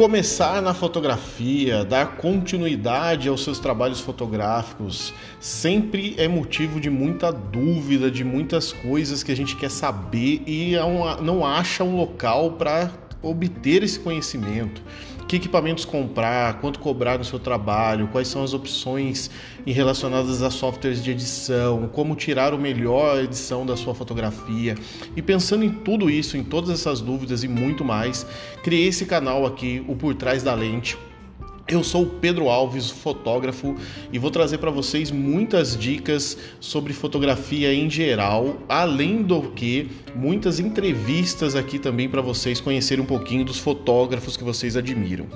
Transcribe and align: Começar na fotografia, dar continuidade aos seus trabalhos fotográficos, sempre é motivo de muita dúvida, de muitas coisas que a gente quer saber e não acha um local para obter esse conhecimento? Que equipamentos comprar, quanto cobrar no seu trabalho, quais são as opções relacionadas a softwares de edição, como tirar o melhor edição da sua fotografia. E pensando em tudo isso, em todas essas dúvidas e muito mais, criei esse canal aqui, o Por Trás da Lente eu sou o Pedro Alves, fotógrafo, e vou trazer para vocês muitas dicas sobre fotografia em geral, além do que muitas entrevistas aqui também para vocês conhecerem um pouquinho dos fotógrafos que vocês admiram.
Começar 0.00 0.62
na 0.62 0.72
fotografia, 0.72 1.84
dar 1.84 2.16
continuidade 2.16 3.28
aos 3.28 3.44
seus 3.44 3.58
trabalhos 3.58 4.00
fotográficos, 4.00 5.12
sempre 5.38 6.14
é 6.16 6.26
motivo 6.26 6.80
de 6.80 6.88
muita 6.88 7.30
dúvida, 7.30 8.10
de 8.10 8.24
muitas 8.24 8.72
coisas 8.72 9.22
que 9.22 9.30
a 9.30 9.36
gente 9.36 9.54
quer 9.56 9.70
saber 9.70 10.42
e 10.46 10.72
não 11.20 11.44
acha 11.44 11.84
um 11.84 11.98
local 11.98 12.52
para 12.52 12.90
obter 13.22 13.82
esse 13.82 13.98
conhecimento? 13.98 14.82
Que 15.28 15.36
equipamentos 15.36 15.84
comprar, 15.84 16.60
quanto 16.60 16.80
cobrar 16.80 17.18
no 17.18 17.24
seu 17.24 17.38
trabalho, 17.38 18.08
quais 18.08 18.26
são 18.26 18.42
as 18.42 18.52
opções 18.52 19.30
relacionadas 19.64 20.42
a 20.42 20.50
softwares 20.50 21.04
de 21.04 21.12
edição, 21.12 21.88
como 21.92 22.16
tirar 22.16 22.52
o 22.52 22.58
melhor 22.58 23.22
edição 23.22 23.64
da 23.64 23.76
sua 23.76 23.94
fotografia. 23.94 24.74
E 25.14 25.22
pensando 25.22 25.64
em 25.64 25.70
tudo 25.70 26.10
isso, 26.10 26.36
em 26.36 26.42
todas 26.42 26.70
essas 26.70 27.00
dúvidas 27.00 27.44
e 27.44 27.48
muito 27.48 27.84
mais, 27.84 28.26
criei 28.64 28.88
esse 28.88 29.06
canal 29.06 29.46
aqui, 29.46 29.84
o 29.86 29.94
Por 29.94 30.14
Trás 30.16 30.42
da 30.42 30.52
Lente 30.54 30.98
eu 31.70 31.84
sou 31.84 32.02
o 32.02 32.06
Pedro 32.06 32.48
Alves, 32.48 32.90
fotógrafo, 32.90 33.76
e 34.12 34.18
vou 34.18 34.30
trazer 34.30 34.58
para 34.58 34.70
vocês 34.70 35.10
muitas 35.10 35.76
dicas 35.76 36.36
sobre 36.58 36.92
fotografia 36.92 37.72
em 37.72 37.88
geral, 37.88 38.56
além 38.68 39.22
do 39.22 39.42
que 39.52 39.88
muitas 40.14 40.58
entrevistas 40.58 41.54
aqui 41.54 41.78
também 41.78 42.08
para 42.08 42.20
vocês 42.20 42.60
conhecerem 42.60 43.04
um 43.04 43.06
pouquinho 43.06 43.44
dos 43.44 43.58
fotógrafos 43.58 44.36
que 44.36 44.42
vocês 44.42 44.76
admiram. 44.76 45.26